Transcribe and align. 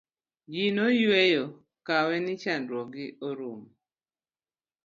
ji 0.51 0.63
noyueyo 0.75 1.45
kawe 1.87 2.15
ni 2.25 2.33
chandruok 2.41 2.87
gi 2.93 3.05
orumo 3.27 3.67